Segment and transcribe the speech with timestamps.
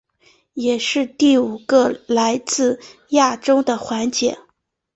[0.55, 4.35] 也是第五个来自亚洲的环姐。